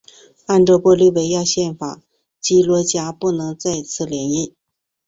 [0.47, 2.01] 按照玻利维亚宪法
[2.39, 4.51] 基罗加不能再次连任。